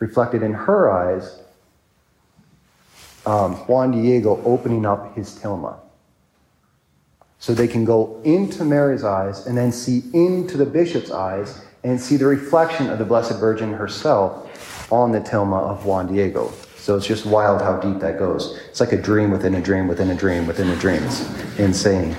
reflected 0.00 0.42
in 0.42 0.52
her 0.52 0.90
eyes, 0.90 1.40
um, 3.26 3.54
Juan 3.66 3.92
Diego 3.92 4.42
opening 4.44 4.86
up 4.86 5.14
his 5.14 5.38
tilma. 5.38 5.78
So 7.38 7.54
they 7.54 7.68
can 7.68 7.84
go 7.84 8.20
into 8.24 8.64
Mary's 8.64 9.04
eyes 9.04 9.46
and 9.46 9.56
then 9.56 9.72
see 9.72 10.02
into 10.12 10.56
the 10.56 10.66
bishop's 10.66 11.10
eyes 11.10 11.62
and 11.84 12.00
see 12.00 12.16
the 12.16 12.26
reflection 12.26 12.90
of 12.90 12.98
the 12.98 13.04
Blessed 13.04 13.38
Virgin 13.38 13.72
herself 13.72 14.92
on 14.92 15.12
the 15.12 15.20
tilma 15.20 15.58
of 15.58 15.84
Juan 15.84 16.12
Diego. 16.12 16.52
So 16.76 16.96
it's 16.96 17.06
just 17.06 17.26
wild 17.26 17.60
how 17.60 17.78
deep 17.78 18.00
that 18.00 18.18
goes. 18.18 18.58
It's 18.68 18.80
like 18.80 18.92
a 18.92 19.00
dream 19.00 19.30
within 19.30 19.54
a 19.54 19.60
dream 19.60 19.86
within 19.86 20.10
a 20.10 20.14
dream 20.14 20.46
within 20.46 20.68
a 20.70 20.76
dream. 20.76 21.02
It's 21.04 21.58
insane. 21.58 22.16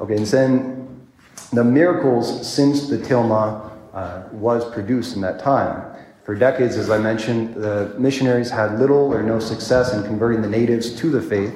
Okay, 0.00 0.16
and 0.16 0.26
then 0.26 1.08
the 1.52 1.64
miracles 1.64 2.46
since 2.48 2.88
the 2.88 2.98
tilma 2.98 3.70
uh, 3.92 4.24
was 4.32 4.68
produced 4.72 5.14
in 5.14 5.22
that 5.22 5.40
time. 5.40 5.94
For 6.24 6.34
decades, 6.34 6.76
as 6.76 6.90
I 6.90 6.98
mentioned, 6.98 7.54
the 7.54 7.94
missionaries 7.98 8.50
had 8.50 8.78
little 8.78 9.12
or 9.12 9.22
no 9.22 9.38
success 9.38 9.92
in 9.92 10.02
converting 10.04 10.40
the 10.40 10.48
natives 10.48 10.94
to 10.94 11.10
the 11.10 11.20
faith. 11.20 11.54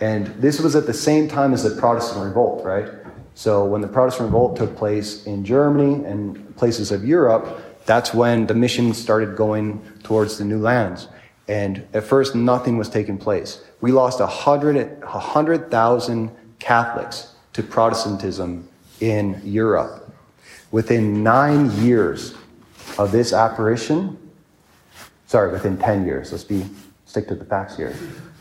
And 0.00 0.26
this 0.42 0.60
was 0.60 0.74
at 0.74 0.86
the 0.86 0.92
same 0.92 1.28
time 1.28 1.54
as 1.54 1.62
the 1.62 1.80
Protestant 1.80 2.24
revolt, 2.24 2.64
right? 2.64 2.88
So 3.34 3.64
when 3.64 3.80
the 3.80 3.88
Protestant 3.88 4.26
revolt 4.26 4.56
took 4.56 4.76
place 4.76 5.26
in 5.26 5.44
Germany 5.44 6.04
and 6.04 6.56
places 6.56 6.92
of 6.92 7.04
Europe, 7.04 7.60
that's 7.84 8.14
when 8.14 8.46
the 8.46 8.54
mission 8.54 8.94
started 8.94 9.36
going 9.36 9.82
towards 10.02 10.38
the 10.38 10.44
new 10.44 10.60
lands. 10.60 11.08
And 11.48 11.86
at 11.92 12.04
first, 12.04 12.34
nothing 12.34 12.78
was 12.78 12.88
taking 12.88 13.18
place. 13.18 13.62
We 13.80 13.92
lost 13.92 14.20
100,000 14.20 16.30
Catholics 16.58 17.34
to 17.52 17.62
Protestantism 17.62 18.66
in 19.00 19.40
Europe. 19.44 20.10
Within 20.70 21.22
nine 21.22 21.70
years, 21.84 22.34
of 22.98 23.12
this 23.12 23.32
apparition, 23.32 24.18
sorry, 25.26 25.52
within 25.52 25.76
10 25.76 26.06
years, 26.06 26.32
let's 26.32 26.44
be 26.44 26.64
stick 27.06 27.28
to 27.28 27.34
the 27.34 27.44
facts 27.44 27.76
here. 27.76 27.94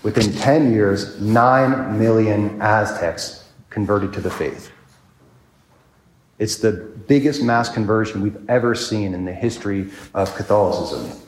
Within 0.04 0.32
10 0.34 0.72
years, 0.72 1.20
9 1.22 1.98
million 1.98 2.62
Aztecs 2.62 3.50
converted 3.70 4.14
to 4.14 4.22
the 4.22 4.30
faith. 4.30 4.72
It's 6.40 6.58
the 6.58 6.72
biggest 7.08 7.44
mass 7.44 7.70
conversion 7.70 8.22
we've 8.22 8.50
ever 8.50 8.76
seen 8.76 9.14
in 9.14 9.26
the 9.26 9.34
history 9.34 9.92
of 10.14 10.34
Catholicism. 10.36 11.20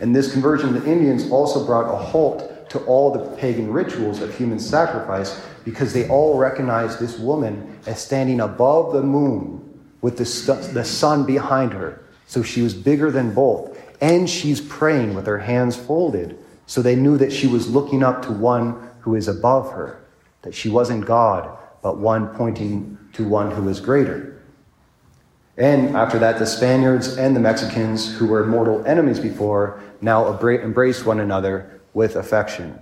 And 0.00 0.14
this 0.14 0.32
conversion 0.32 0.74
of 0.74 0.82
the 0.82 0.90
Indians 0.90 1.30
also 1.30 1.64
brought 1.64 1.92
a 1.92 1.96
halt 1.96 2.68
to 2.70 2.78
all 2.80 3.12
the 3.12 3.36
pagan 3.36 3.72
rituals 3.72 4.20
of 4.20 4.36
human 4.36 4.58
sacrifice 4.58 5.44
because 5.64 5.92
they 5.92 6.08
all 6.08 6.36
recognized 6.36 6.98
this 6.98 7.18
woman 7.18 7.78
as 7.86 8.02
standing 8.02 8.40
above 8.40 8.92
the 8.92 9.02
moon 9.02 9.58
with 10.00 10.18
the, 10.18 10.24
st- 10.24 10.74
the 10.74 10.84
sun 10.84 11.24
behind 11.24 11.72
her 11.72 12.02
so 12.32 12.42
she 12.42 12.62
was 12.62 12.72
bigger 12.72 13.10
than 13.10 13.34
both. 13.34 13.78
And 14.00 14.28
she's 14.28 14.58
praying 14.58 15.14
with 15.14 15.26
her 15.26 15.40
hands 15.40 15.76
folded. 15.76 16.38
So 16.64 16.80
they 16.80 16.96
knew 16.96 17.18
that 17.18 17.30
she 17.30 17.46
was 17.46 17.68
looking 17.68 18.02
up 18.02 18.22
to 18.22 18.32
one 18.32 18.88
who 19.00 19.16
is 19.16 19.28
above 19.28 19.72
her, 19.72 20.02
that 20.40 20.54
she 20.54 20.70
wasn't 20.70 21.04
God, 21.04 21.58
but 21.82 21.98
one 21.98 22.28
pointing 22.28 22.96
to 23.14 23.26
one 23.26 23.50
who 23.50 23.68
is 23.68 23.80
greater. 23.80 24.42
And 25.56 25.94
after 25.96 26.18
that, 26.18 26.38
the 26.38 26.46
Spaniards 26.46 27.18
and 27.18 27.36
the 27.36 27.40
Mexicans, 27.40 28.16
who 28.16 28.26
were 28.26 28.46
mortal 28.46 28.84
enemies 28.86 29.20
before, 29.20 29.82
now 30.00 30.38
embraced 30.40 31.04
one 31.04 31.20
another 31.20 31.80
with 31.92 32.16
affection. 32.16 32.78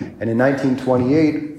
And 0.00 0.28
in 0.28 0.38
1928, 0.38 1.58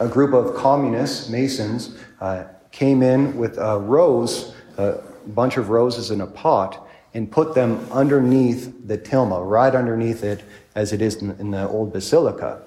a 0.00 0.08
group 0.08 0.32
of 0.32 0.54
communists, 0.54 1.28
Masons, 1.28 1.96
uh, 2.20 2.44
came 2.72 3.02
in 3.02 3.36
with 3.36 3.58
a 3.58 3.78
rose, 3.78 4.54
a 4.76 5.00
bunch 5.28 5.56
of 5.56 5.70
roses 5.70 6.10
in 6.10 6.20
a 6.20 6.26
pot, 6.26 6.86
and 7.12 7.30
put 7.30 7.54
them 7.54 7.86
underneath 7.90 8.86
the 8.86 8.96
tilma, 8.96 9.48
right 9.48 9.74
underneath 9.74 10.22
it, 10.22 10.44
as 10.74 10.92
it 10.92 11.02
is 11.02 11.16
in, 11.16 11.32
in 11.40 11.50
the 11.50 11.68
old 11.68 11.92
basilica. 11.92 12.62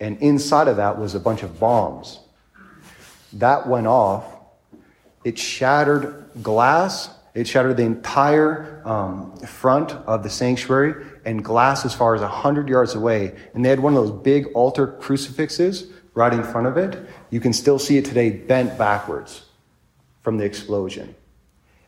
And 0.00 0.16
inside 0.18 0.68
of 0.68 0.76
that 0.76 0.98
was 0.98 1.14
a 1.14 1.20
bunch 1.20 1.42
of 1.42 1.60
bombs. 1.60 2.20
That 3.34 3.68
went 3.68 3.86
off. 3.86 4.24
It 5.24 5.38
shattered 5.38 6.30
glass. 6.42 7.10
It 7.34 7.46
shattered 7.46 7.76
the 7.76 7.84
entire 7.84 8.82
um, 8.84 9.36
front 9.40 9.92
of 9.92 10.22
the 10.22 10.30
sanctuary 10.30 11.04
and 11.24 11.44
glass 11.44 11.84
as 11.84 11.94
far 11.94 12.14
as 12.14 12.22
100 12.22 12.68
yards 12.68 12.94
away. 12.94 13.36
And 13.54 13.64
they 13.64 13.68
had 13.68 13.80
one 13.80 13.94
of 13.94 14.02
those 14.02 14.22
big 14.22 14.46
altar 14.54 14.86
crucifixes 14.86 15.86
right 16.14 16.32
in 16.32 16.42
front 16.42 16.66
of 16.66 16.76
it. 16.76 17.08
You 17.30 17.40
can 17.40 17.52
still 17.52 17.78
see 17.78 17.98
it 17.98 18.04
today 18.04 18.30
bent 18.30 18.78
backwards 18.78 19.44
from 20.22 20.38
the 20.38 20.44
explosion. 20.44 21.14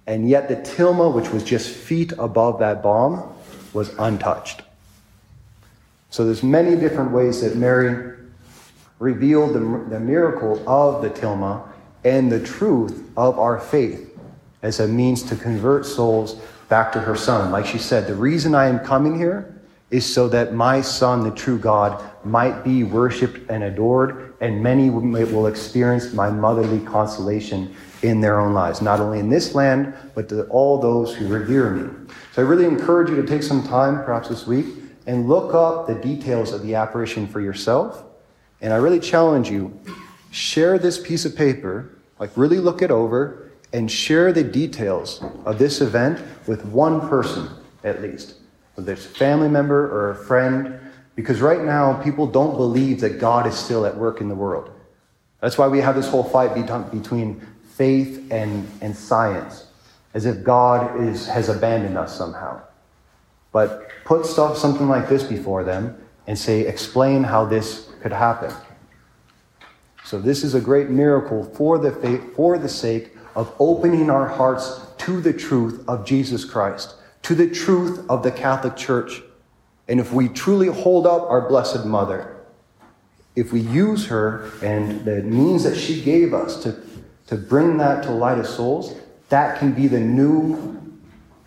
And 0.07 0.29
yet 0.29 0.49
the 0.49 0.57
tilma, 0.57 1.13
which 1.13 1.31
was 1.31 1.43
just 1.43 1.71
feet 1.71 2.13
above 2.19 2.59
that 2.61 2.83
bomb, 2.83 3.33
was 3.73 3.91
untouched. 3.99 4.63
So 6.11 6.25
there's 6.25 6.43
many 6.43 6.77
different 6.77 7.13
ways 7.13 7.41
that 7.43 7.57
Mary 7.57 8.17
revealed 9.01 9.55
the, 9.55 9.61
the 9.89 9.99
miracle 9.99 10.63
of 10.69 11.03
the 11.03 11.11
tilma 11.11 11.67
and 12.05 12.31
the 12.31 12.39
truth 12.39 13.11
of 13.17 13.39
our 13.39 13.59
faith 13.59 14.17
as 14.63 14.79
a 14.79 14.87
means 14.87 15.23
to 15.25 15.35
convert 15.35 15.85
souls 15.85 16.41
back 16.69 16.93
to 16.93 17.01
her 17.01 17.17
son. 17.17 17.51
Like 17.51 17.67
she 17.67 17.79
said, 17.79 18.07
the 18.07 18.15
reason 18.15 18.55
I 18.55 18.67
am 18.67 18.79
coming 18.79 19.19
here 19.19 19.61
is 19.91 20.07
so 20.07 20.29
that 20.29 20.53
my 20.53 20.81
son, 20.83 21.25
the 21.25 21.31
true 21.33 21.59
God, 21.59 22.05
might 22.25 22.63
be 22.63 22.85
worshiped 22.85 23.51
and 23.51 23.65
adored, 23.65 24.35
and 24.41 24.63
many 24.63 24.89
will 24.89 25.47
experience 25.47 26.13
my 26.13 26.31
motherly 26.31 26.79
consolation 26.85 27.75
in 28.03 28.21
their 28.21 28.39
own 28.39 28.53
lives, 28.53 28.81
not 28.81 29.01
only 29.01 29.19
in 29.19 29.29
this 29.29 29.55
land, 29.55 29.93
but 30.15 30.29
to 30.29 30.45
all 30.45 30.79
those 30.79 31.15
who 31.15 31.27
revere 31.27 31.71
me. 31.71 31.91
So 32.33 32.43
I 32.43 32.47
really 32.47 32.67
encourage 32.67 33.11
you 33.11 33.17
to 33.17 33.27
take 33.27 33.43
some 33.43 33.67
time, 33.67 34.05
perhaps 34.05 34.29
this 34.29 34.47
week, 34.47 34.67
and 35.07 35.29
look 35.29 35.55
up 35.55 35.87
the 35.87 35.95
details 35.95 36.53
of 36.53 36.63
the 36.63 36.77
apparition 36.77 37.27
for 37.27 37.41
yourself. 37.41 38.05
And 38.61 38.73
I 38.73 38.77
really 38.77 39.01
challenge 39.01 39.51
you 39.51 39.79
share 40.31 40.79
this 40.79 41.01
piece 41.01 41.25
of 41.25 41.35
paper, 41.35 41.91
like 42.19 42.31
really 42.37 42.59
look 42.59 42.83
it 42.83 42.91
over, 42.91 43.51
and 43.73 43.91
share 43.91 44.33
the 44.33 44.45
details 44.45 45.23
of 45.45 45.59
this 45.59 45.81
event 45.81 46.21
with 46.47 46.65
one 46.67 47.09
person 47.09 47.49
at 47.85 48.03
least, 48.03 48.35
whether 48.75 48.93
it's 48.93 49.07
a 49.07 49.09
family 49.09 49.49
member 49.49 49.87
or 49.91 50.11
a 50.11 50.17
friend, 50.17 50.79
because 51.17 51.41
right 51.41 51.63
now 51.63 52.01
people 52.03 52.27
don't 52.27 52.57
believe 52.57 53.01
that 53.01 53.19
God 53.19 53.47
is 53.47 53.55
still 53.55 53.87
at 53.87 53.97
work 53.97 54.21
in 54.21 54.29
the 54.29 54.35
world. 54.35 54.71
That's 55.41 55.57
why 55.57 55.69
we 55.69 55.81
have 55.81 55.95
this 55.95 56.09
whole 56.09 56.25
fight 56.25 56.55
between 56.55 57.41
faith 57.75 58.31
and, 58.31 58.69
and 58.81 58.95
science, 58.95 59.67
as 60.13 60.27
if 60.27 60.45
God 60.45 61.01
is, 61.01 61.27
has 61.27 61.49
abandoned 61.49 61.97
us 61.97 62.17
somehow. 62.17 62.61
But 63.53 63.89
put 64.05 64.27
stuff, 64.27 64.59
something 64.59 64.89
like 64.89 65.09
this 65.09 65.23
before 65.23 65.65
them 65.65 65.97
and 66.27 66.39
say, 66.39 66.61
explain 66.61 67.25
how 67.25 67.47
this 67.47 67.90
could 68.01 68.13
happen. 68.13 68.53
So 70.05 70.21
this 70.21 70.43
is 70.43 70.55
a 70.55 70.61
great 70.61 70.91
miracle 70.91 71.45
for 71.45 71.79
the 71.79 71.93
faith, 71.93 72.35
for 72.35 72.59
the 72.59 72.69
sake 72.69 73.17
of 73.35 73.55
opening 73.59 74.11
our 74.11 74.27
hearts 74.27 74.81
to 74.99 75.21
the 75.21 75.33
truth 75.33 75.85
of 75.87 76.05
Jesus 76.05 76.45
Christ, 76.45 76.95
to 77.23 77.35
the 77.35 77.49
truth 77.49 78.05
of 78.09 78.23
the 78.23 78.33
Catholic 78.33 78.77
Church. 78.77 79.23
And 79.89 80.01
if 80.01 80.13
we 80.13 80.29
truly 80.29 80.69
hold 80.69 81.07
up 81.07 81.23
our 81.23 81.49
Blessed 81.49 81.85
Mother, 81.85 82.37
if 83.37 83.53
we 83.53 83.61
use 83.61 84.07
her 84.07 84.51
and 84.63 85.05
the 85.05 85.23
means 85.23 85.63
that 85.65 85.77
she 85.77 86.03
gave 86.03 86.35
us 86.35 86.63
to 86.65 86.81
to 87.31 87.37
bring 87.37 87.77
that 87.77 88.03
to 88.03 88.11
light 88.11 88.41
of 88.41 88.47
souls, 88.47 88.97
that 89.29 89.57
can 89.61 89.73
be 89.73 89.87
the 89.87 90.01
new 90.01 90.77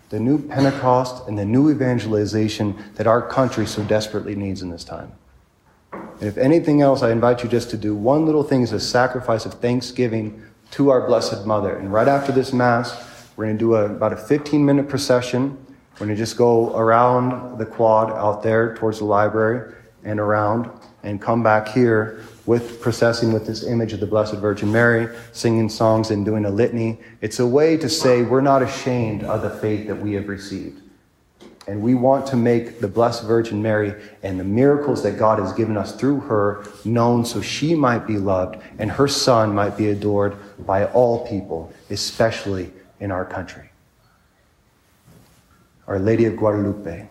the 0.08 0.18
new 0.18 0.38
Pentecost 0.48 1.28
and 1.28 1.38
the 1.38 1.44
new 1.44 1.70
evangelization 1.70 2.74
that 2.94 3.06
our 3.06 3.20
country 3.20 3.66
so 3.66 3.82
desperately 3.84 4.34
needs 4.34 4.62
in 4.62 4.70
this 4.70 4.84
time. 4.84 5.12
And 6.20 6.28
if 6.28 6.36
anything 6.36 6.80
else, 6.80 7.02
I 7.02 7.10
invite 7.10 7.42
you 7.42 7.48
just 7.48 7.70
to 7.70 7.76
do 7.76 7.94
one 7.94 8.26
little 8.26 8.42
thing 8.42 8.62
as 8.62 8.72
a 8.72 8.80
sacrifice 8.80 9.46
of 9.46 9.54
thanksgiving 9.54 10.42
to 10.72 10.90
our 10.90 11.06
Blessed 11.06 11.46
Mother. 11.46 11.76
And 11.76 11.92
right 11.92 12.08
after 12.08 12.32
this 12.32 12.52
Mass, 12.52 13.28
we're 13.36 13.46
going 13.46 13.56
to 13.56 13.64
do 13.64 13.74
a, 13.74 13.86
about 13.86 14.12
a 14.12 14.16
15 14.16 14.64
minute 14.64 14.88
procession. 14.88 15.56
We're 15.94 16.06
going 16.06 16.10
to 16.10 16.16
just 16.16 16.36
go 16.36 16.76
around 16.76 17.58
the 17.58 17.66
quad 17.66 18.10
out 18.10 18.42
there 18.42 18.74
towards 18.76 18.98
the 18.98 19.04
library 19.04 19.74
and 20.04 20.20
around 20.20 20.70
and 21.02 21.20
come 21.20 21.42
back 21.42 21.68
here 21.68 22.24
with 22.46 22.80
processing 22.80 23.32
with 23.32 23.46
this 23.46 23.64
image 23.64 23.92
of 23.92 24.00
the 24.00 24.06
Blessed 24.06 24.34
Virgin 24.34 24.70
Mary, 24.70 25.14
singing 25.32 25.68
songs 25.68 26.10
and 26.10 26.24
doing 26.24 26.44
a 26.44 26.50
litany. 26.50 26.98
It's 27.20 27.38
a 27.38 27.46
way 27.46 27.76
to 27.78 27.88
say 27.88 28.22
we're 28.22 28.40
not 28.40 28.62
ashamed 28.62 29.24
of 29.24 29.42
the 29.42 29.50
faith 29.50 29.86
that 29.86 29.96
we 29.96 30.12
have 30.14 30.28
received. 30.28 30.82
And 31.66 31.80
we 31.82 31.94
want 31.94 32.26
to 32.26 32.36
make 32.36 32.80
the 32.80 32.88
Blessed 32.88 33.24
Virgin 33.24 33.62
Mary 33.62 33.94
and 34.22 34.38
the 34.38 34.44
miracles 34.44 35.02
that 35.02 35.18
God 35.18 35.38
has 35.38 35.52
given 35.54 35.76
us 35.76 35.94
through 35.96 36.20
her 36.20 36.64
known 36.84 37.24
so 37.24 37.40
she 37.40 37.74
might 37.74 38.06
be 38.06 38.18
loved 38.18 38.62
and 38.78 38.90
her 38.90 39.08
son 39.08 39.54
might 39.54 39.76
be 39.76 39.88
adored 39.88 40.36
by 40.66 40.84
all 40.86 41.26
people, 41.26 41.72
especially 41.90 42.70
in 43.00 43.10
our 43.10 43.24
country. 43.24 43.70
Our 45.86 45.98
Lady 45.98 46.26
of 46.26 46.36
Guadalupe. 46.36 47.08